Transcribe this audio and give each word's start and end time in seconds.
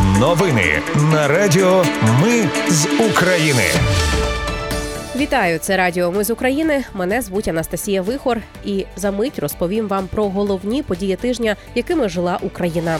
Новини 0.00 0.82
на 1.12 1.28
Радіо 1.28 1.84
Ми 2.22 2.48
з 2.68 2.86
України. 3.10 3.62
Вітаю, 5.16 5.58
це 5.58 5.76
Радіо 5.76 6.12
Ми 6.12 6.24
з 6.24 6.30
України. 6.30 6.84
Мене 6.94 7.22
звуть 7.22 7.48
Анастасія 7.48 8.02
Вихор, 8.02 8.38
і 8.64 8.86
за 8.96 9.10
мить 9.10 9.38
розповім 9.38 9.88
вам 9.88 10.06
про 10.06 10.28
головні 10.28 10.82
події 10.82 11.16
тижня, 11.16 11.56
якими 11.74 12.08
жила 12.08 12.38
Україна. 12.42 12.98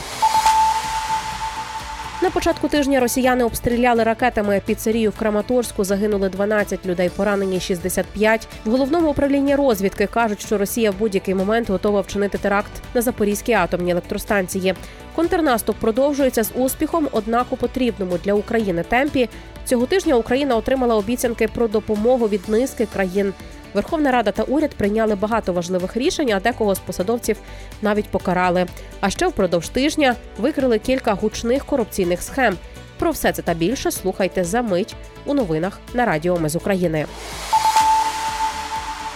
На 2.23 2.29
початку 2.29 2.67
тижня 2.67 2.99
росіяни 2.99 3.43
обстріляли 3.43 4.03
ракетами 4.03 4.61
піцерію 4.65 5.09
в 5.09 5.17
Краматорську. 5.17 5.83
Загинули 5.83 6.29
12 6.29 6.85
людей, 6.85 7.09
поранені 7.15 7.59
65. 7.59 8.47
В 8.65 8.71
головному 8.71 9.09
управлінні 9.09 9.55
розвідки 9.55 10.07
кажуть, 10.07 10.41
що 10.45 10.57
Росія 10.57 10.91
в 10.91 10.95
будь-який 10.99 11.35
момент 11.35 11.69
готова 11.69 12.01
вчинити 12.01 12.37
теракт 12.37 12.71
на 12.93 13.01
Запорізькій 13.01 13.53
атомній 13.53 13.91
електростанції. 13.91 14.73
Контрнаступ 15.15 15.75
продовжується 15.75 16.43
з 16.43 16.51
успіхом, 16.55 17.07
однак 17.11 17.45
у 17.49 17.57
потрібному 17.57 18.17
для 18.23 18.33
України 18.33 18.83
темпі. 18.89 19.29
Цього 19.65 19.85
тижня 19.85 20.15
Україна 20.15 20.55
отримала 20.55 20.95
обіцянки 20.95 21.47
про 21.47 21.67
допомогу 21.67 22.27
від 22.27 22.49
низки 22.49 22.87
країн. 22.93 23.33
Верховна 23.73 24.11
Рада 24.11 24.31
та 24.31 24.43
уряд 24.43 24.71
прийняли 24.71 25.15
багато 25.15 25.53
важливих 25.53 25.97
рішень, 25.97 26.31
а 26.31 26.39
декого 26.39 26.75
з 26.75 26.79
посадовців 26.79 27.37
навіть 27.81 28.09
покарали. 28.09 28.65
А 29.01 29.09
ще 29.09 29.27
впродовж 29.27 29.69
тижня 29.69 30.15
викрили 30.37 30.79
кілька 30.79 31.13
гучних 31.13 31.65
корупційних 31.65 32.21
схем. 32.21 32.57
Про 32.99 33.11
все 33.11 33.31
це 33.31 33.41
та 33.41 33.53
більше 33.53 33.91
слухайте 33.91 34.43
за 34.43 34.61
мить 34.61 34.95
у 35.25 35.33
новинах 35.33 35.79
на 35.93 36.05
Радіо 36.05 36.39
Ми 36.39 36.49
з 36.49 36.55
України. 36.55 37.05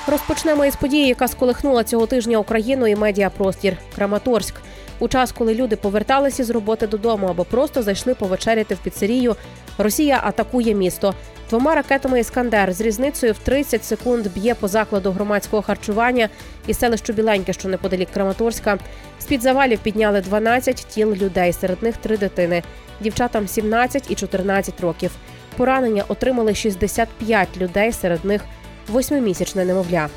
Розпочнемо 0.07 0.65
із 0.65 0.75
події, 0.75 1.07
яка 1.07 1.27
сколихнула 1.27 1.83
цього 1.83 2.05
тижня 2.05 2.37
Україну 2.37 2.87
і 2.87 2.95
медіапростір 2.95 3.77
Краматорськ. 3.95 4.55
У 4.99 5.07
час, 5.07 5.31
коли 5.31 5.53
люди 5.53 5.75
поверталися 5.75 6.43
з 6.43 6.49
роботи 6.49 6.87
додому 6.87 7.27
або 7.27 7.43
просто 7.43 7.83
зайшли 7.83 8.15
повечеряти 8.15 8.75
в 8.75 8.77
піцерію, 8.77 9.35
Росія 9.77 10.19
атакує 10.23 10.73
місто. 10.73 11.13
Двома 11.49 11.75
ракетами 11.75 12.19
Іскандер 12.19 12.73
з 12.73 12.81
різницею 12.81 13.33
в 13.33 13.37
30 13.37 13.85
секунд 13.85 14.27
б'є 14.27 14.55
по 14.55 14.67
закладу 14.67 15.11
громадського 15.11 15.61
харчування 15.61 16.29
і 16.67 16.73
селищу 16.73 17.13
Біленьке, 17.13 17.53
що 17.53 17.69
неподалік 17.69 18.09
Краматорська. 18.13 18.77
З 19.19 19.25
під 19.25 19.41
завалів 19.41 19.79
підняли 19.79 20.21
12 20.21 20.75
тіл 20.75 21.13
людей, 21.13 21.53
серед 21.53 21.83
них 21.83 21.97
три 21.97 22.17
дитини. 22.17 22.63
Дівчатам 23.01 23.47
17 23.47 24.11
і 24.11 24.15
14 24.15 24.81
років. 24.81 25.11
Поранення 25.57 26.03
отримали 26.07 26.55
65 26.55 27.57
людей, 27.57 27.91
серед 27.91 28.25
них 28.25 28.41
восьмимісячне 28.87 29.65
немовля. 29.65 30.09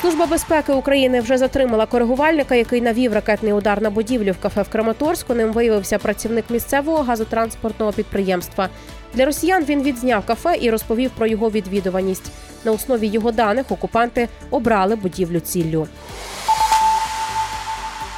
Служба 0.00 0.26
безпеки 0.26 0.72
України 0.72 1.20
вже 1.20 1.38
затримала 1.38 1.86
коригувальника, 1.86 2.54
який 2.54 2.80
навів 2.80 3.12
ракетний 3.12 3.52
удар 3.52 3.82
на 3.82 3.90
будівлю 3.90 4.32
в 4.32 4.38
кафе 4.38 4.62
в 4.62 4.68
Краматорську. 4.68 5.34
Ним 5.34 5.52
виявився 5.52 5.98
працівник 5.98 6.44
місцевого 6.50 7.02
газотранспортного 7.02 7.92
підприємства. 7.92 8.68
Для 9.14 9.24
росіян 9.24 9.64
він 9.64 9.82
відзняв 9.82 10.26
кафе 10.26 10.58
і 10.60 10.70
розповів 10.70 11.10
про 11.10 11.26
його 11.26 11.50
відвідуваність. 11.50 12.32
На 12.64 12.72
основі 12.72 13.06
його 13.06 13.32
даних 13.32 13.70
окупанти 13.70 14.28
обрали 14.50 14.96
будівлю 14.96 15.40
ціллю. 15.40 15.86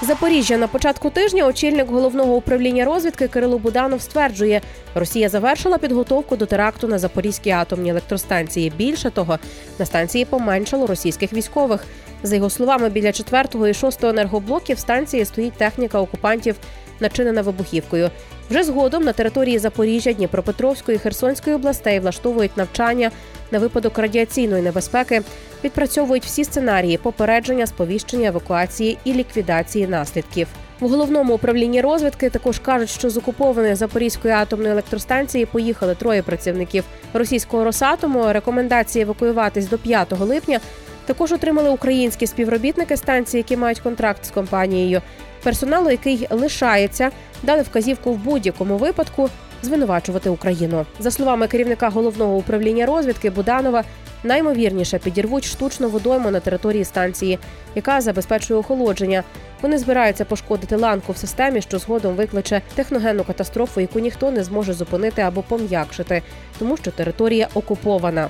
Запоріжжя 0.02 0.56
на 0.56 0.68
початку 0.68 1.10
тижня 1.10 1.46
очільник 1.46 1.88
головного 1.88 2.34
управління 2.34 2.84
розвідки 2.84 3.28
Кирило 3.28 3.58
Буданов 3.58 4.00
стверджує, 4.02 4.60
Росія 4.94 5.28
завершила 5.28 5.78
підготовку 5.78 6.36
до 6.36 6.46
теракту 6.46 6.88
на 6.88 6.98
Запорізькій 6.98 7.50
атомній 7.50 7.90
електростанції. 7.90 8.72
Більше 8.76 9.10
того, 9.10 9.38
на 9.78 9.86
станції 9.86 10.24
поменшало 10.24 10.86
російських 10.86 11.32
військових. 11.32 11.84
За 12.22 12.36
його 12.36 12.50
словами, 12.50 12.88
біля 12.88 13.12
4 13.12 13.70
і 13.70 13.74
6 13.74 14.04
енергоблоків 14.04 14.78
станції 14.78 15.24
стоїть 15.24 15.52
техніка 15.52 15.98
окупантів, 15.98 16.56
начинена 17.00 17.42
вибухівкою. 17.42 18.10
Вже 18.50 18.64
згодом 18.64 19.04
на 19.04 19.12
території 19.12 19.58
Запоріжжя, 19.58 20.12
Дніпропетровської, 20.12 20.98
Херсонської 20.98 21.56
областей 21.56 22.00
влаштовують 22.00 22.56
навчання 22.56 23.10
на 23.52 23.58
випадок 23.58 23.98
радіаційної 23.98 24.62
небезпеки, 24.62 25.22
відпрацьовують 25.64 26.24
всі 26.24 26.44
сценарії 26.44 26.98
попередження, 26.98 27.66
сповіщення, 27.66 28.28
евакуації 28.28 28.98
і 29.04 29.12
ліквідації 29.12 29.86
наслідків. 29.86 30.48
В 30.80 30.88
головному 30.88 31.34
управлінні 31.34 31.80
розвідки 31.80 32.30
також 32.30 32.58
кажуть, 32.58 32.90
що 32.90 33.10
з 33.10 33.16
окупованої 33.16 33.74
Запорізької 33.74 34.34
атомної 34.34 34.72
електростанції 34.72 35.46
поїхали 35.46 35.94
троє 35.94 36.22
працівників 36.22 36.84
російського 37.12 37.64
Росатому. 37.64 38.32
Рекомендації 38.32 39.02
евакуюватись 39.02 39.68
до 39.68 39.78
5 39.78 40.20
липня. 40.20 40.60
Також 41.06 41.32
отримали 41.32 41.70
українські 41.70 42.26
співробітники 42.26 42.96
станції, 42.96 43.38
які 43.38 43.56
мають 43.56 43.80
контракт 43.80 44.24
з 44.24 44.30
компанією. 44.30 45.02
Персоналу, 45.42 45.90
який 45.90 46.26
лишається, 46.30 47.10
дали 47.42 47.62
вказівку 47.62 48.12
в 48.12 48.16
будь-якому 48.16 48.76
випадку 48.76 49.30
звинувачувати 49.62 50.30
Україну. 50.30 50.86
За 50.98 51.10
словами 51.10 51.48
керівника 51.48 51.88
головного 51.88 52.36
управління 52.36 52.86
розвідки 52.86 53.30
Буданова, 53.30 53.84
наймовірніше 54.24 54.98
підірвуть 54.98 55.44
штучну 55.44 55.88
водойму 55.88 56.30
на 56.30 56.40
території 56.40 56.84
станції, 56.84 57.38
яка 57.74 58.00
забезпечує 58.00 58.60
охолодження. 58.60 59.22
Вони 59.62 59.78
збираються 59.78 60.24
пошкодити 60.24 60.76
ланку 60.76 61.12
в 61.12 61.16
системі, 61.16 61.62
що 61.62 61.78
згодом 61.78 62.14
викличе 62.14 62.62
техногенну 62.74 63.24
катастрофу, 63.24 63.80
яку 63.80 63.98
ніхто 63.98 64.30
не 64.30 64.44
зможе 64.44 64.72
зупинити 64.72 65.22
або 65.22 65.42
пом'якшити, 65.42 66.22
тому 66.58 66.76
що 66.76 66.90
територія 66.90 67.48
окупована. 67.54 68.28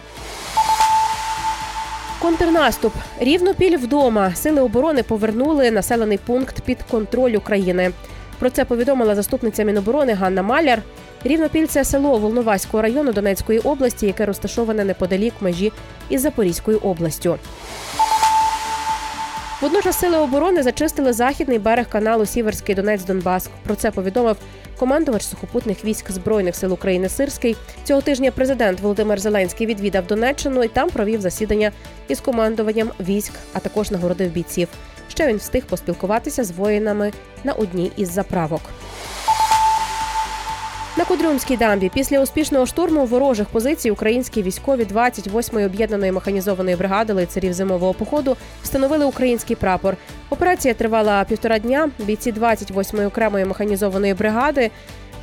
Контрнаступ 2.22 2.92
рівнопіль 3.20 3.78
вдома. 3.78 4.34
Сили 4.34 4.60
оборони 4.60 5.02
повернули 5.02 5.70
населений 5.70 6.18
пункт 6.18 6.60
під 6.60 6.78
контроль 6.82 7.32
України. 7.32 7.92
Про 8.42 8.50
це 8.50 8.64
повідомила 8.64 9.14
заступниця 9.14 9.64
Міноборони 9.64 10.12
Ганна 10.12 10.42
Маляр. 10.42 10.82
Рівнопіль 11.24 11.66
це 11.66 11.84
село 11.84 12.18
Волноваського 12.18 12.82
району 12.82 13.12
Донецької 13.12 13.58
області, 13.58 14.06
яке 14.06 14.26
розташоване 14.26 14.84
неподалік 14.84 15.34
межі 15.40 15.72
із 16.08 16.20
Запорізькою 16.20 16.78
областю. 16.78 17.38
Водночас 19.60 19.98
сили 19.98 20.18
оборони 20.18 20.62
зачистили 20.62 21.12
західний 21.12 21.58
берег 21.58 21.88
каналу 21.88 22.26
Сіверський 22.26 22.74
Донець 22.74 23.04
Донбас. 23.04 23.50
Про 23.66 23.74
це 23.74 23.90
повідомив 23.90 24.36
командувач 24.78 25.22
сухопутних 25.22 25.84
військ 25.84 26.10
збройних 26.10 26.56
сил 26.56 26.72
України 26.72 27.08
Сирський. 27.08 27.56
Цього 27.84 28.00
тижня 28.00 28.30
президент 28.30 28.80
Володимир 28.80 29.20
Зеленський 29.20 29.66
відвідав 29.66 30.06
Донеччину 30.06 30.64
і 30.64 30.68
там 30.68 30.90
провів 30.90 31.20
засідання 31.20 31.72
із 32.08 32.20
командуванням 32.20 32.90
військ, 33.00 33.32
а 33.52 33.58
також 33.58 33.90
нагородив 33.90 34.30
бійців. 34.30 34.68
Ще 35.12 35.26
він 35.26 35.36
встиг 35.36 35.64
поспілкуватися 35.66 36.44
з 36.44 36.50
воїнами 36.50 37.12
на 37.44 37.52
одній 37.52 37.92
із 37.96 38.10
заправок. 38.12 38.60
На 40.96 41.04
Кудрюмській 41.04 41.56
дамбі 41.56 41.90
після 41.94 42.20
успішного 42.20 42.66
штурму 42.66 43.04
ворожих 43.04 43.48
позицій 43.48 43.90
українські 43.90 44.42
військові 44.42 44.84
28-ї 44.84 45.66
об'єднаної 45.66 46.12
механізованої 46.12 46.76
бригади 46.76 47.12
лицарів 47.12 47.52
зимового 47.52 47.94
походу 47.94 48.36
встановили 48.62 49.04
український 49.04 49.56
прапор. 49.56 49.96
Операція 50.30 50.74
тривала 50.74 51.24
півтора 51.24 51.58
дня. 51.58 51.90
Бійці 51.98 52.32
28-ї 52.32 53.06
окремої 53.06 53.44
механізованої 53.44 54.14
бригади 54.14 54.70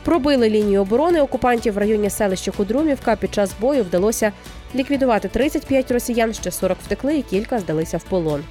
пробили 0.03 0.49
лінію 0.49 0.81
оборони 0.81 1.21
окупантів 1.21 1.73
в 1.73 1.77
районі 1.77 2.09
селища 2.09 2.51
Кудрумівка. 2.51 3.15
Під 3.15 3.33
час 3.33 3.51
бою 3.61 3.83
вдалося 3.83 4.31
ліквідувати 4.75 5.27
35 5.27 5.91
росіян, 5.91 6.33
ще 6.33 6.51
40 6.51 6.77
втекли, 6.85 7.17
і 7.17 7.21
кілька 7.21 7.59
здалися 7.59 7.97
в 7.97 8.03
полон. 8.03 8.43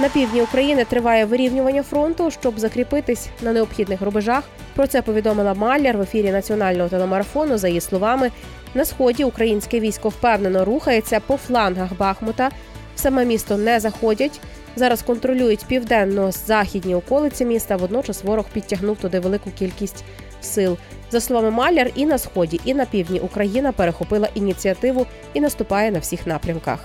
На 0.00 0.08
півдні 0.08 0.42
України 0.42 0.84
триває 0.84 1.24
вирівнювання 1.24 1.82
фронту, 1.82 2.30
щоб 2.30 2.58
закріпитись 2.58 3.28
на 3.42 3.52
необхідних 3.52 4.02
рубежах. 4.02 4.44
Про 4.74 4.86
це 4.86 5.02
повідомила 5.02 5.54
Маляр 5.54 5.98
в 5.98 6.00
ефірі 6.00 6.30
національного 6.30 6.88
телемарафону. 6.88 7.58
За 7.58 7.68
її 7.68 7.80
словами, 7.80 8.30
на 8.74 8.84
сході 8.84 9.24
українське 9.24 9.80
військо 9.80 10.08
впевнено 10.08 10.64
рухається 10.64 11.20
по 11.20 11.36
флангах 11.36 11.96
Бахмута. 11.98 12.50
В 12.96 13.00
саме 13.00 13.24
місто 13.24 13.56
не 13.56 13.80
заходять. 13.80 14.40
Зараз 14.76 15.02
контролюють 15.02 15.64
південно-західні 15.64 16.94
околиці 16.94 17.44
міста. 17.44 17.76
Водночас 17.76 18.24
ворог 18.24 18.44
підтягнув 18.52 18.96
туди 18.96 19.20
велику 19.20 19.50
кількість 19.50 20.04
сил. 20.40 20.76
За 21.10 21.20
словами 21.20 21.50
Маляр, 21.50 21.90
і 21.94 22.06
на 22.06 22.18
сході, 22.18 22.60
і 22.64 22.74
на 22.74 22.84
півдні 22.84 23.20
Україна 23.20 23.72
перехопила 23.72 24.28
ініціативу 24.34 25.06
і 25.34 25.40
наступає 25.40 25.90
на 25.90 25.98
всіх 25.98 26.26
напрямках. 26.26 26.78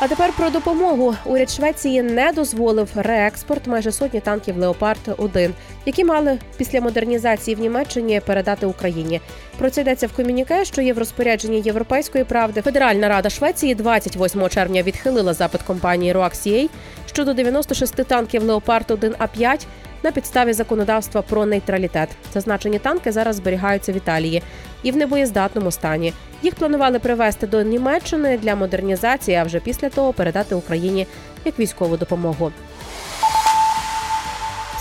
А 0.00 0.08
тепер 0.08 0.32
про 0.32 0.50
допомогу. 0.50 1.14
Уряд 1.24 1.50
Швеції 1.50 2.02
не 2.02 2.32
дозволив 2.32 2.88
реекспорт 2.94 3.66
майже 3.66 3.92
сотні 3.92 4.20
танків 4.20 4.56
Леопард 4.58 5.00
1 5.16 5.54
які 5.86 6.04
мали 6.04 6.38
після 6.56 6.80
модернізації 6.80 7.54
в 7.54 7.60
Німеччині 7.60 8.20
передати 8.26 8.66
Україні. 8.66 9.20
Про 9.58 9.70
це 9.70 9.80
йдеться 9.80 10.06
в 10.06 10.12
комюніке, 10.12 10.64
що 10.64 10.82
є 10.82 10.92
в 10.92 10.98
розпорядженні 10.98 11.60
Європейської 11.60 12.24
правди. 12.24 12.62
Федеральна 12.62 13.08
рада 13.08 13.30
Швеції 13.30 13.74
28 13.74 14.48
червня 14.48 14.82
відхилила 14.82 15.34
запит 15.34 15.62
компанії 15.62 16.14
ROAXCA 16.14 16.68
щодо 17.06 17.34
96 17.34 17.94
танків 17.94 18.42
Леопард 18.42 18.90
1 18.90 19.14
А 19.18 19.26
5 19.26 19.66
на 20.02 20.12
підставі 20.12 20.52
законодавства 20.52 21.22
про 21.22 21.46
нейтралітет. 21.46 22.08
Зазначені 22.34 22.78
танки 22.78 23.12
зараз 23.12 23.36
зберігаються 23.36 23.92
в 23.92 23.96
Італії 23.96 24.42
і 24.82 24.90
в 24.90 24.96
небоєздатному 24.96 25.70
стані. 25.70 26.12
Їх 26.42 26.54
планували 26.54 26.98
привезти 26.98 27.46
до 27.46 27.62
Німеччини 27.62 28.38
для 28.38 28.54
модернізації, 28.54 29.36
а 29.36 29.44
вже 29.44 29.60
після 29.60 29.88
того 29.88 30.12
передати 30.12 30.54
Україні 30.54 31.06
як 31.44 31.58
військову 31.58 31.96
допомогу. 31.96 32.52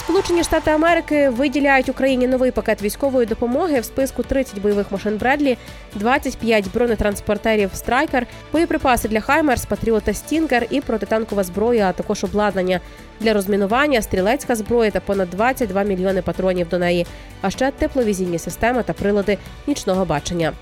Сполучені 0.08 0.44
Штати 0.44 0.72
Америки 0.72 1.30
виділяють 1.30 1.90
Україні 1.90 2.28
новий 2.28 2.52
пакет 2.52 2.82
військової 2.82 3.26
допомоги 3.26 3.80
в 3.80 3.86
списку 3.86 4.24
30 4.24 4.62
бойових 4.62 4.92
машин 4.92 5.18
Бредлі, 5.18 5.58
25 5.96 6.72
бронетранспортерів 6.74 7.70
Страйкер, 7.74 8.28
боєприпаси 8.52 9.08
для 9.08 9.22
Хаймерс, 9.22 9.66
Патріот 9.66 10.03
та 10.03 10.14
Стінгер 10.14 10.68
і 10.70 10.82
протитанкова 10.82 11.44
зброя, 11.44 11.90
а 11.90 11.94
також 11.94 12.24
обладнання 12.24 12.80
для 13.20 13.34
розмінування, 13.34 14.02
стрілецька 14.02 14.56
зброя 14.56 14.92
та 14.92 15.00
понад 15.00 15.30
22 15.30 15.84
мільйони 15.84 16.22
патронів 16.22 16.70
до 16.70 16.80
неї, 16.80 17.06
а 17.42 17.50
ще 17.50 17.72
тепловізійні 17.72 18.40
системи 18.40 18.84
та 18.84 18.94
прилади 18.94 19.38
нічного 19.68 20.06
бачення. 20.06 20.54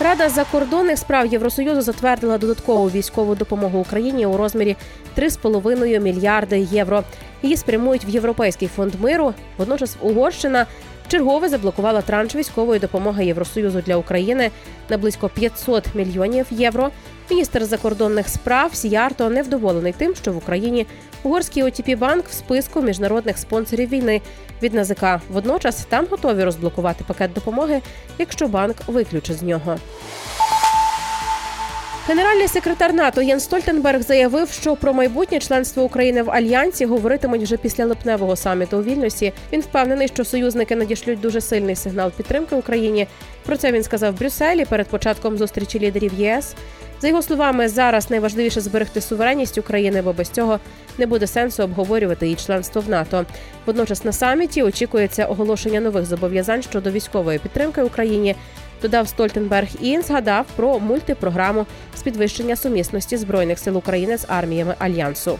Рада 0.00 0.28
закордонних 0.28 0.98
справ 0.98 1.26
Євросоюзу 1.26 1.80
затвердила 1.80 2.38
додаткову 2.38 2.90
військову 2.90 3.34
допомогу 3.34 3.78
Україні 3.78 4.26
у 4.26 4.36
розмірі 4.36 4.76
3,5 5.18 6.00
мільярди 6.00 6.58
євро. 6.58 7.02
Її 7.42 7.56
спрямують 7.56 8.04
в 8.04 8.08
Європейський 8.08 8.68
фонд 8.68 8.94
миру. 9.00 9.34
Водночас 9.58 9.96
Угорщина 10.00 10.66
чергове 11.08 11.48
заблокувала 11.48 12.02
транш 12.02 12.34
військової 12.34 12.80
допомоги 12.80 13.26
Євросоюзу 13.26 13.80
для 13.80 13.96
України 13.96 14.50
на 14.88 14.98
близько 14.98 15.28
500 15.28 15.94
мільйонів 15.94 16.46
євро. 16.50 16.90
Міністр 17.30 17.64
закордонних 17.64 18.28
справ 18.28 18.74
Сіярто 18.74 19.30
невдоволений 19.30 19.94
тим, 19.98 20.14
що 20.14 20.32
в 20.32 20.36
Україні 20.36 20.86
угорський 21.22 21.62
ОТП 21.62 21.94
банк 21.98 22.28
в 22.28 22.32
списку 22.32 22.82
міжнародних 22.82 23.38
спонсорів 23.38 23.88
війни 23.88 24.20
від 24.62 24.74
НАЗК. 24.74 25.04
Водночас 25.30 25.84
там 25.88 26.06
готові 26.10 26.44
розблокувати 26.44 27.04
пакет 27.06 27.32
допомоги, 27.32 27.82
якщо 28.18 28.48
банк 28.48 28.76
виключить 28.86 29.36
з 29.36 29.42
нього. 29.42 29.78
Генеральний 32.08 32.48
секретар 32.48 32.94
НАТО 32.94 33.22
Єн 33.22 33.40
Стольтенберг 33.40 34.02
заявив, 34.02 34.50
що 34.50 34.76
про 34.76 34.92
майбутнє 34.92 35.38
членство 35.38 35.82
України 35.82 36.22
в 36.22 36.30
альянсі 36.30 36.86
говоритимуть 36.86 37.42
вже 37.42 37.56
після 37.56 37.84
липневого 37.84 38.36
саміту 38.36 38.78
у 38.78 38.82
Вільнюсі. 38.82 39.32
Він 39.52 39.60
впевнений, 39.60 40.08
що 40.08 40.24
союзники 40.24 40.76
надішлють 40.76 41.20
дуже 41.20 41.40
сильний 41.40 41.76
сигнал 41.76 42.10
підтримки 42.10 42.56
Україні. 42.56 43.06
Про 43.46 43.56
це 43.56 43.72
він 43.72 43.82
сказав 43.82 44.14
в 44.14 44.18
Брюсселі 44.18 44.64
перед 44.64 44.86
початком 44.86 45.38
зустрічі 45.38 45.80
лідерів 45.80 46.14
ЄС. 46.14 46.54
За 47.00 47.08
його 47.08 47.22
словами, 47.22 47.68
зараз 47.68 48.10
найважливіше 48.10 48.60
зберегти 48.60 49.00
суверенність 49.00 49.58
України, 49.58 50.02
бо 50.02 50.12
без 50.12 50.28
цього 50.28 50.58
не 50.98 51.06
буде 51.06 51.26
сенсу 51.26 51.62
обговорювати 51.62 52.26
її 52.26 52.36
членство 52.36 52.80
в 52.80 52.88
НАТО. 52.88 53.24
Водночас 53.66 54.04
на 54.04 54.12
саміті 54.12 54.62
очікується 54.62 55.26
оголошення 55.26 55.80
нових 55.80 56.06
зобов'язань 56.06 56.62
щодо 56.62 56.90
військової 56.90 57.38
підтримки 57.38 57.82
Україні. 57.82 58.36
Додав 58.82 59.08
Стольтенберг 59.08 59.68
і 59.80 60.00
згадав 60.00 60.46
про 60.56 60.78
мультипрограму 60.78 61.66
з 61.96 62.02
підвищення 62.02 62.56
сумісності 62.56 63.16
збройних 63.16 63.58
сил 63.58 63.76
України 63.76 64.18
з 64.18 64.24
арміями 64.28 64.74
альянсу. 64.78 65.38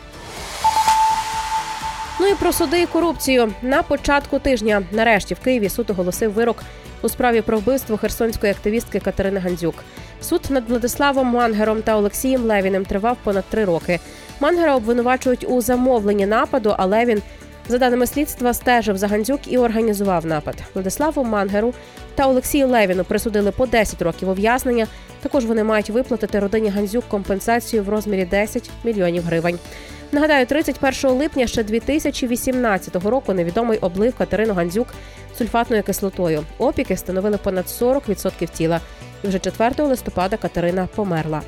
Ну 2.20 2.26
і 2.26 2.34
про 2.34 2.52
суди 2.52 2.82
і 2.82 2.86
корупцію 2.86 3.52
на 3.62 3.82
початку 3.82 4.38
тижня. 4.38 4.82
Нарешті 4.92 5.34
в 5.34 5.38
Києві 5.40 5.68
суд 5.68 5.90
оголосив 5.90 6.32
вирок 6.32 6.62
у 7.02 7.08
справі 7.08 7.40
про 7.40 7.58
вбивство 7.58 7.96
херсонської 7.96 8.52
активістки 8.52 9.00
Катерини 9.00 9.40
Гандзюк. 9.40 9.74
Суд 10.20 10.40
над 10.50 10.68
Владиславом 10.68 11.26
Мангером 11.26 11.82
та 11.82 11.96
Олексієм 11.96 12.42
Левіним 12.42 12.84
тривав 12.84 13.16
понад 13.24 13.44
три 13.44 13.64
роки. 13.64 14.00
Мангера 14.40 14.76
обвинувачують 14.76 15.46
у 15.48 15.60
замовленні 15.60 16.26
нападу, 16.26 16.74
але 16.78 17.04
він, 17.04 17.22
за 17.68 17.78
даними 17.78 18.06
слідства, 18.06 18.54
стежив 18.54 18.96
за 18.96 19.08
Гандзюк 19.08 19.40
і 19.46 19.58
організував 19.58 20.26
напад. 20.26 20.54
Владиславу 20.74 21.24
Мангеру 21.24 21.74
та 22.14 22.28
Олексію 22.28 22.68
Левіну 22.68 23.04
присудили 23.04 23.50
по 23.50 23.66
10 23.66 24.02
років 24.02 24.28
ув'язнення. 24.28 24.86
Також 25.20 25.44
вони 25.44 25.64
мають 25.64 25.90
виплатити 25.90 26.38
родині 26.38 26.68
Гандзюк 26.68 27.04
компенсацію 27.08 27.82
в 27.82 27.88
розмірі 27.88 28.24
10 28.24 28.70
мільйонів 28.84 29.22
гривень. 29.22 29.58
Нагадаю, 30.12 30.46
31 30.46 31.10
липня 31.10 31.46
ще 31.46 31.64
2018 31.64 32.96
року 33.04 33.32
невідомий 33.32 33.78
облив 33.78 34.14
Катерину 34.14 34.54
Гандзюк 34.54 34.88
сульфатною 35.38 35.82
кислотою. 35.82 36.42
Опіки 36.58 36.96
становили 36.96 37.36
понад 37.36 37.64
40% 37.64 38.48
тіла. 38.52 38.80
Вже 39.26 39.38
4 39.38 39.82
листопада 39.82 40.36
Катерина 40.36 40.86
померла. 40.86 41.42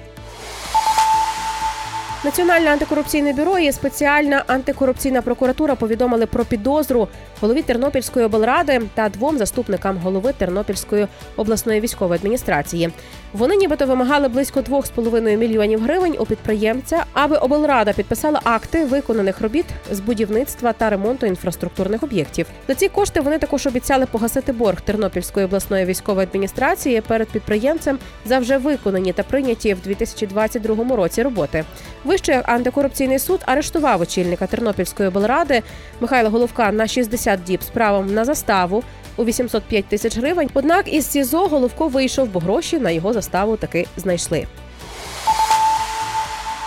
Національне 2.24 2.70
антикорупційне 2.70 3.32
бюро 3.32 3.58
і 3.58 3.72
спеціальна 3.72 4.44
антикорупційна 4.46 5.22
прокуратура 5.22 5.74
повідомили 5.74 6.26
про 6.26 6.44
підозру 6.44 7.08
голові 7.40 7.62
Тернопільської 7.62 8.26
облради 8.26 8.82
та 8.94 9.08
двом 9.08 9.38
заступникам 9.38 9.98
голови 9.98 10.32
Тернопільської 10.38 11.06
обласної 11.36 11.80
військової 11.80 12.18
адміністрації. 12.18 12.90
Вони 13.32 13.56
нібито 13.56 13.86
вимагали 13.86 14.28
близько 14.28 14.60
2,5 14.60 15.36
мільйонів 15.36 15.82
гривень 15.82 16.16
у 16.18 16.26
підприємця, 16.26 17.04
аби 17.12 17.36
облрада 17.36 17.92
підписала 17.92 18.40
акти 18.44 18.84
виконаних 18.84 19.40
робіт 19.40 19.66
з 19.90 20.00
будівництва 20.00 20.72
та 20.72 20.90
ремонту 20.90 21.26
інфраструктурних 21.26 22.02
об'єктів. 22.02 22.46
За 22.68 22.74
ці 22.74 22.88
кошти 22.88 23.20
вони 23.20 23.38
також 23.38 23.66
обіцяли 23.66 24.06
погасити 24.06 24.52
борг 24.52 24.80
Тернопільської 24.80 25.46
обласної 25.46 25.84
військової 25.84 26.26
адміністрації 26.26 27.00
перед 27.00 27.28
підприємцем 27.28 27.98
за 28.24 28.38
вже 28.38 28.58
виконані 28.58 29.12
та 29.12 29.22
прийняті 29.22 29.74
в 29.74 29.80
2022 29.80 30.96
році 30.96 31.22
роботи. 31.22 31.64
Вищий 32.08 32.38
антикорупційний 32.44 33.18
суд 33.18 33.40
арештував 33.46 34.00
очільника 34.00 34.46
Тернопільської 34.46 35.08
облради 35.08 35.62
Михайла 36.00 36.30
Головка 36.30 36.72
на 36.72 36.86
60 36.86 37.44
діб 37.44 37.62
з 37.62 37.66
правом 37.66 38.14
на 38.14 38.24
заставу 38.24 38.82
у 39.16 39.24
805 39.24 39.84
тисяч 39.84 40.18
гривень. 40.18 40.50
Однак 40.54 40.92
із 40.92 41.10
СІЗО 41.10 41.46
Головко 41.46 41.88
вийшов, 41.88 42.28
бо 42.28 42.40
гроші 42.40 42.78
на 42.78 42.90
його 42.90 43.12
заставу 43.12 43.56
таки 43.56 43.86
знайшли. 43.96 44.46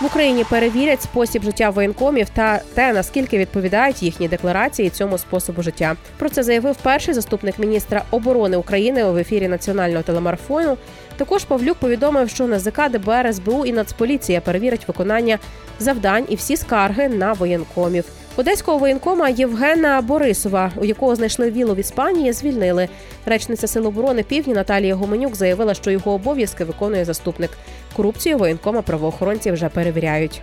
В 0.02 0.06
Україні 0.06 0.44
перевірять 0.44 1.02
спосіб 1.02 1.42
життя 1.42 1.70
воєнкомів 1.70 2.28
та 2.28 2.60
те, 2.74 2.92
наскільки 2.92 3.38
відповідають 3.38 4.02
їхні 4.02 4.28
декларації 4.28 4.90
цьому 4.90 5.18
способу 5.18 5.62
життя. 5.62 5.96
Про 6.18 6.28
це 6.28 6.42
заявив 6.42 6.76
перший 6.82 7.14
заступник 7.14 7.58
міністра 7.58 8.02
оборони 8.10 8.56
України 8.56 9.04
у 9.04 9.16
ефірі 9.16 9.48
національного 9.48 10.02
телемарафону. 10.02 10.76
Також 11.16 11.44
Павлюк 11.44 11.76
повідомив, 11.76 12.30
що 12.30 12.46
НАЗК, 12.46 12.88
ДБР, 12.90 13.34
СБУ 13.34 13.66
і 13.66 13.72
Нацполіція 13.72 14.40
перевірять 14.40 14.88
виконання 14.88 15.38
завдань 15.78 16.24
і 16.28 16.36
всі 16.36 16.56
скарги 16.56 17.08
на 17.08 17.32
воєнкомів. 17.32 18.04
Одеського 18.36 18.78
воєнкома 18.78 19.28
Євгена 19.28 20.00
Борисова, 20.00 20.72
у 20.76 20.84
якого 20.84 21.16
знайшли 21.16 21.50
віло 21.50 21.74
в 21.74 21.78
Іспанії, 21.78 22.32
звільнили. 22.32 22.88
Речниця 23.26 23.66
Сил 23.66 23.86
оборони 23.86 24.22
Півдні 24.22 24.54
Наталія 24.54 24.94
Гоменюк 24.94 25.34
заявила, 25.34 25.74
що 25.74 25.90
його 25.90 26.12
обов'язки 26.12 26.64
виконує 26.64 27.04
заступник. 27.04 27.50
Корупцію 27.92 28.38
воєнкома 28.38 28.82
правоохоронці 28.82 29.52
вже 29.52 29.68
перевіряють. 29.68 30.42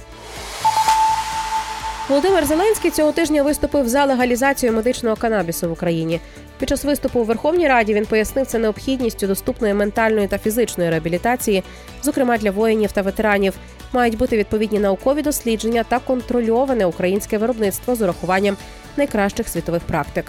Володимир 2.10 2.46
Зеленський 2.46 2.92
цього 2.92 3.12
тижня 3.12 3.44
виступив 3.44 3.90
за 3.90 4.06
легалізацію 4.06 4.74
медичного 4.74 5.16
канабісу 5.16 5.70
в 5.70 5.72
Україні. 5.72 6.20
Під 6.60 6.70
час 6.70 6.84
виступу 6.84 7.20
у 7.20 7.24
Верховній 7.24 7.68
Раді 7.68 7.94
він 7.94 8.06
пояснив 8.06 8.46
це 8.46 8.60
необхідністю 8.60 9.28
доступної 9.28 9.74
ментальної 9.74 10.28
та 10.28 10.38
фізичної 10.38 10.90
реабілітації, 10.90 11.64
зокрема 12.04 12.38
для 12.38 12.52
воїнів 12.52 12.92
та 12.92 13.02
ветеранів. 13.02 13.54
Мають 13.94 14.18
бути 14.18 14.38
відповідні 14.38 14.80
наукові 14.80 15.22
дослідження 15.22 15.84
та 15.84 16.00
контрольоване 16.00 16.86
українське 16.86 17.38
виробництво 17.38 17.96
з 17.96 18.02
урахуванням 18.02 18.58
найкращих 18.98 19.50
світових 19.50 19.82
практик. 19.84 20.26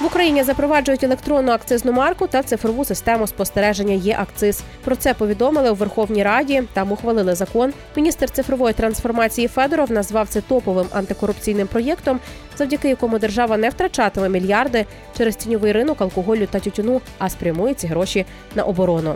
В 0.00 0.06
Україні 0.06 0.42
запроваджують 0.42 1.04
електронну 1.04 1.52
акцизну 1.52 1.92
марку 1.92 2.26
та 2.26 2.42
цифрову 2.42 2.84
систему 2.84 3.26
спостереження 3.26 3.94
є 3.94 4.16
акциз. 4.20 4.62
Про 4.84 4.96
це 4.96 5.14
повідомили 5.14 5.70
у 5.70 5.74
Верховній 5.74 6.22
Раді. 6.22 6.62
Там 6.72 6.92
ухвалили 6.92 7.34
закон. 7.34 7.72
Міністр 7.96 8.30
цифрової 8.30 8.74
трансформації 8.74 9.48
Федоров 9.48 9.92
назвав 9.92 10.28
це 10.28 10.40
топовим 10.40 10.86
антикорупційним 10.92 11.66
проєктом, 11.66 12.20
завдяки 12.58 12.88
якому 12.88 13.18
держава 13.18 13.56
не 13.56 13.68
втрачатиме 13.68 14.28
мільярди 14.28 14.86
через 15.16 15.36
тіньовий 15.36 15.72
ринок 15.72 16.00
алкоголю 16.00 16.46
та 16.46 16.60
тютюну, 16.60 17.00
а 17.18 17.30
спрямує 17.30 17.74
ці 17.74 17.86
гроші 17.86 18.26
на 18.54 18.62
оборону. 18.62 19.14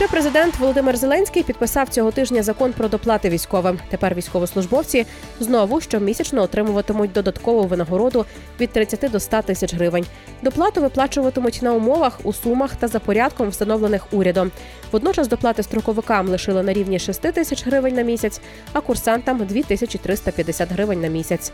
Ще 0.00 0.08
президент 0.08 0.58
Володимир 0.58 0.96
Зеленський 0.96 1.42
підписав 1.42 1.88
цього 1.88 2.10
тижня 2.10 2.42
закон 2.42 2.72
про 2.72 2.88
доплати 2.88 3.28
військовим. 3.28 3.78
Тепер 3.88 4.14
військовослужбовці 4.14 5.06
знову 5.40 5.80
щомісячно 5.80 6.42
отримуватимуть 6.42 7.12
додаткову 7.12 7.62
винагороду 7.62 8.26
від 8.60 8.70
30 8.70 9.10
до 9.12 9.20
100 9.20 9.42
тисяч 9.42 9.74
гривень. 9.74 10.06
Доплату 10.42 10.80
виплачуватимуть 10.80 11.62
на 11.62 11.74
умовах, 11.74 12.20
у 12.24 12.32
сумах 12.32 12.76
та 12.76 12.88
за 12.88 12.98
порядком, 12.98 13.48
встановлених 13.48 14.06
урядом. 14.12 14.50
Водночас 14.92 15.28
доплати 15.28 15.62
строковикам 15.62 16.28
лишили 16.28 16.62
на 16.62 16.72
рівні 16.72 16.98
6 16.98 17.20
тисяч 17.20 17.66
гривень 17.66 17.94
на 17.94 18.02
місяць, 18.02 18.40
а 18.72 18.80
курсантам 18.80 19.38
2350 19.38 20.72
гривень 20.72 21.00
на 21.00 21.08
місяць. 21.08 21.52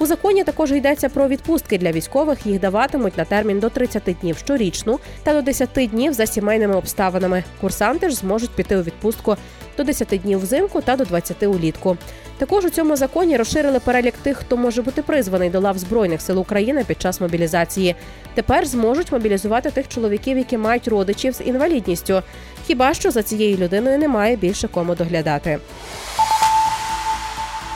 У 0.00 0.06
законі 0.06 0.44
також 0.44 0.72
йдеться 0.72 1.08
про 1.08 1.28
відпустки 1.28 1.78
для 1.78 1.92
військових. 1.92 2.46
Їх 2.46 2.60
даватимуть 2.60 3.18
на 3.18 3.24
термін 3.24 3.60
до 3.60 3.70
30 3.70 4.02
днів 4.20 4.38
щорічну 4.38 4.98
та 5.22 5.32
до 5.32 5.42
10 5.42 5.68
днів 5.92 6.12
за 6.12 6.26
сімейними 6.26 6.74
обставинами. 6.74 7.44
Курсанти 7.60 8.10
ж 8.10 8.16
зможуть 8.16 8.50
піти 8.50 8.76
у 8.76 8.82
відпустку 8.82 9.36
до 9.76 9.84
10 9.84 10.08
днів 10.08 10.40
взимку 10.40 10.80
та 10.80 10.96
до 10.96 11.04
20 11.04 11.42
улітку. 11.42 11.96
Також 12.38 12.64
у 12.64 12.70
цьому 12.70 12.96
законі 12.96 13.36
розширили 13.36 13.80
перелік 13.80 14.14
тих, 14.22 14.36
хто 14.36 14.56
може 14.56 14.82
бути 14.82 15.02
призваний 15.02 15.50
до 15.50 15.60
лав 15.60 15.78
збройних 15.78 16.20
сил 16.20 16.40
України 16.40 16.84
під 16.86 17.02
час 17.02 17.20
мобілізації. 17.20 17.94
Тепер 18.34 18.66
зможуть 18.66 19.12
мобілізувати 19.12 19.70
тих 19.70 19.88
чоловіків, 19.88 20.38
які 20.38 20.58
мають 20.58 20.88
родичів 20.88 21.34
з 21.34 21.40
інвалідністю. 21.40 22.22
Хіба 22.66 22.94
що 22.94 23.10
за 23.10 23.22
цією 23.22 23.56
людиною 23.56 23.98
немає 23.98 24.36
більше 24.36 24.68
кому 24.68 24.94
доглядати. 24.94 25.58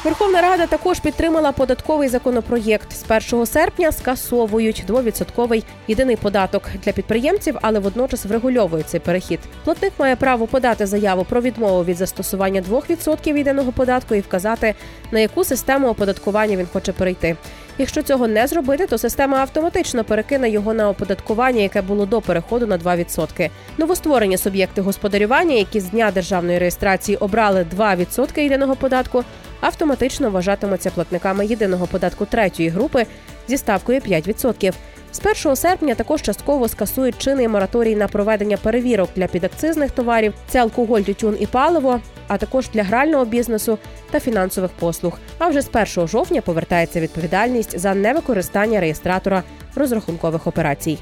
Верховна 0.05 0.41
Рада 0.41 0.67
також 0.67 1.01
підтримала 1.01 1.53
податковий 1.53 2.09
законопроєкт. 2.09 2.93
З 2.93 3.33
1 3.33 3.47
серпня 3.47 3.93
скасовують 3.93 4.85
2% 4.89 5.65
єдиний 5.89 6.17
податок 6.17 6.63
для 6.85 6.93
підприємців, 6.93 7.59
але 7.63 7.79
водночас 7.79 8.25
врегульовують 8.25 8.89
цей 8.89 9.01
перехід. 9.01 9.41
Платник 9.65 9.93
має 9.99 10.17
право 10.17 10.47
подати 10.47 10.87
заяву 10.87 11.25
про 11.25 11.41
відмову 11.41 11.85
від 11.85 11.97
застосування 11.97 12.63
2% 12.63 13.37
єдиного 13.37 13.73
податку 13.73 14.15
і 14.15 14.21
вказати, 14.21 14.75
на 15.13 15.21
яку 15.21 15.45
систему 15.45 15.89
оподаткування 15.89 16.57
він 16.57 16.67
хоче 16.73 16.93
перейти. 16.93 17.37
Якщо 17.79 18.03
цього 18.03 18.29
не 18.29 18.47
зробити, 18.47 18.87
то 18.87 18.99
система 18.99 19.39
автоматично 19.39 20.05
перекине 20.05 20.51
його 20.51 20.75
на 20.75 20.89
оподаткування, 20.89 21.63
яке 21.63 21.83
було 21.83 22.07
до 22.07 22.21
переходу 22.21 22.67
на 22.67 22.79
2%. 22.79 23.51
Новостворені 23.79 24.39
суб'єкти 24.39 24.81
господарювання, 24.81 25.55
які 25.55 25.81
з 25.81 25.85
дня 25.85 26.11
державної 26.11 26.59
реєстрації 26.59 27.17
обрали 27.17 27.67
2% 27.77 28.41
єдиного 28.41 28.77
податку, 28.77 29.25
автоматично 29.63 30.31
вважатимуться 30.31 30.91
платниками 30.91 31.47
єдиного 31.47 31.87
податку 31.87 32.27
третьої 32.27 32.69
групи 32.69 33.07
зі 33.49 33.59
ставкою 33.59 34.01
5%. 34.01 34.73
З 35.13 35.47
1 35.47 35.57
серпня 35.57 35.95
також 35.95 36.23
частково 36.23 36.69
скасують 36.69 37.19
чинний 37.19 37.49
мораторій 37.49 37.97
на 37.97 38.09
проведення 38.09 38.57
перевірок 38.57 39.09
для 39.17 39.27
підакцизних 39.27 39.91
товарів, 39.91 40.35
це 40.49 40.61
алкоголь, 40.61 41.01
тютюн 41.01 41.37
і 41.41 41.47
паливо, 41.47 42.01
а 42.29 42.39
також 42.39 42.71
для 42.71 42.83
грального 42.83 43.25
бізнесу 43.25 43.79
та 44.11 44.21
фінансових 44.21 44.71
послуг. 44.71 45.19
А 45.39 45.49
вже 45.49 45.63
з 45.63 45.69
1 45.97 46.09
жовтня 46.09 46.41
повертається 46.41 47.01
відповідальність 47.01 47.79
за 47.79 47.95
невикористання 47.95 48.81
реєстратора 48.81 49.43
розрахункових 49.75 50.47
операцій. 50.47 50.99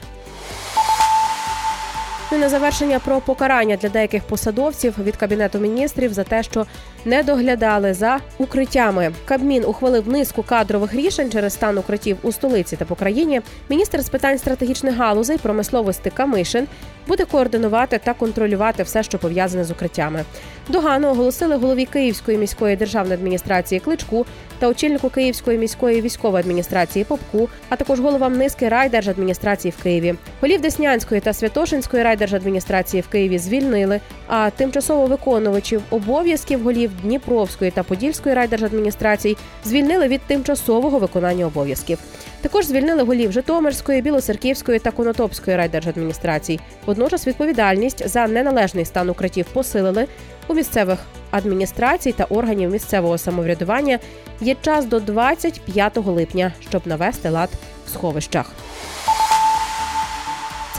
Ну 2.32 2.38
і 2.38 2.40
на 2.40 2.48
завершення 2.48 2.98
про 2.98 3.20
покарання 3.20 3.76
для 3.76 3.88
деяких 3.88 4.22
посадовців 4.22 4.94
від 5.04 5.16
кабінету 5.16 5.58
міністрів 5.58 6.12
за 6.12 6.24
те, 6.24 6.42
що 6.42 6.66
не 7.04 7.22
доглядали 7.22 7.94
за 7.94 8.18
укриттями. 8.38 9.12
Кабмін 9.24 9.64
ухвалив 9.64 10.08
низку 10.08 10.42
кадрових 10.42 10.94
рішень 10.94 11.30
через 11.30 11.52
стан 11.52 11.78
укриттів 11.78 12.18
у 12.22 12.32
столиці 12.32 12.76
та 12.76 12.84
по 12.84 12.94
країні. 12.94 13.40
Міністр 13.68 14.00
з 14.00 14.08
питань 14.08 14.38
стратегічних 14.38 14.96
галузей 14.96 15.38
промисловості 15.38 16.10
Камишин 16.10 16.66
буде 17.08 17.24
координувати 17.24 18.00
та 18.04 18.14
контролювати 18.14 18.82
все, 18.82 19.02
що 19.02 19.18
пов'язане 19.18 19.64
з 19.64 19.70
укриттями. 19.70 20.24
Догану 20.68 21.08
оголосили 21.08 21.56
голові 21.56 21.84
Київської 21.84 22.38
міської 22.38 22.76
державної 22.76 23.14
адміністрації 23.14 23.80
Кличку 23.80 24.26
та 24.58 24.68
очільнику 24.68 25.10
Київської 25.10 25.58
міської 25.58 26.00
військової 26.00 26.40
адміністрації 26.40 27.04
Попку, 27.04 27.48
а 27.68 27.76
також 27.76 28.00
головам 28.00 28.38
низки 28.38 28.68
райдержадміністрації 28.68 29.74
в 29.78 29.82
Києві. 29.82 30.14
Голів 30.40 30.60
Деснянської 30.60 31.20
та 31.20 31.32
Святошинської 31.32 32.02
райдержадміністрації 32.02 33.00
в 33.00 33.08
Києві 33.08 33.38
звільнили, 33.38 34.00
а 34.26 34.50
тимчасово 34.50 35.06
виконувачів 35.06 35.82
обов'язків 35.90 36.62
голів 36.62 36.89
Дніпровської 37.02 37.70
та 37.70 37.82
Подільської 37.82 38.34
райдержадміністрацій 38.34 39.36
звільнили 39.64 40.08
від 40.08 40.20
тимчасового 40.20 40.98
виконання 40.98 41.46
обов'язків. 41.46 41.98
Також 42.40 42.64
звільнили 42.64 43.02
голів 43.02 43.32
Житомирської, 43.32 44.02
Білоцерківської 44.02 44.78
та 44.78 44.90
Конотопської 44.90 45.56
райдержадміністрацій. 45.56 46.60
Водночас 46.86 47.26
відповідальність 47.26 48.08
за 48.08 48.26
неналежний 48.26 48.84
стан 48.84 49.10
укриттів 49.10 49.46
посилили 49.52 50.06
у 50.48 50.54
місцевих 50.54 50.98
адміністрацій 51.30 52.12
та 52.12 52.24
органів 52.24 52.70
місцевого 52.70 53.18
самоврядування. 53.18 53.98
Є 54.40 54.56
час 54.62 54.84
до 54.84 55.00
25 55.00 55.96
липня, 55.96 56.52
щоб 56.68 56.86
навести 56.86 57.28
лад 57.28 57.50
в 57.86 57.90
сховищах. 57.90 58.52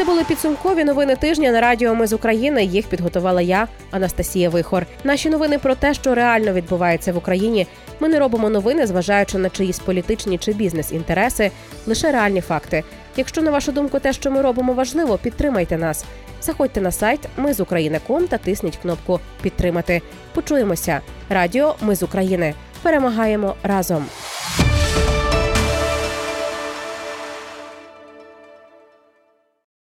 Це 0.02 0.06
були 0.06 0.24
підсумкові 0.24 0.84
новини 0.84 1.16
тижня 1.16 1.52
на 1.52 1.62
радіо 1.62 1.96
Ми 1.96 2.08
з 2.08 2.14
України. 2.14 2.66
Їх 2.66 2.88
підготувала 2.88 3.42
я, 3.42 3.68
Анастасія 3.92 4.50
Вихор. 4.50 4.86
Наші 5.04 5.30
новини 5.30 5.58
про 5.58 5.76
те, 5.76 5.94
що 5.94 6.16
реально 6.16 6.54
відбувається 6.54 7.14
в 7.14 7.18
Україні. 7.18 7.68
Ми 8.00 8.08
не 8.08 8.20
робимо 8.20 8.50
новини, 8.50 8.88
зважаючи 8.88 9.38
на 9.38 9.50
чиїсь 9.50 9.80
політичні 9.80 10.38
чи 10.38 10.54
бізнес-інтереси, 10.54 11.52
лише 11.88 12.12
реальні 12.12 12.42
факти. 12.42 12.84
Якщо 13.18 13.42
на 13.42 13.52
вашу 13.52 13.72
думку 13.72 14.00
те, 14.00 14.14
що 14.14 14.32
ми 14.32 14.42
робимо, 14.42 14.74
важливо, 14.74 15.18
підтримайте 15.18 15.78
нас. 15.78 16.06
Заходьте 16.42 16.82
на 16.82 16.92
сайт 16.92 17.20
Ми 17.38 17.54
з 17.54 17.60
України.ком 17.60 18.28
та 18.28 18.38
тисніть 18.38 18.78
кнопку 18.78 19.20
Підтримати. 19.42 20.02
Почуємося. 20.34 21.02
Радіо 21.30 21.76
Ми 21.82 21.96
з 21.96 22.04
України. 22.04 22.54
Перемагаємо 22.82 23.56
разом. 23.64 24.06